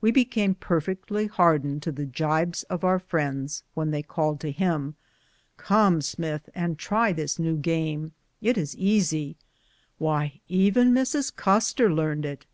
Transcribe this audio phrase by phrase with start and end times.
[0.00, 4.96] We became perfectly hardened to the gibes of our friends when they called to him,"
[5.56, 9.36] Come, Smith, and try this new game; it is easy.
[9.98, 11.32] Why, even Mrs.
[11.36, 12.44] Custer learned it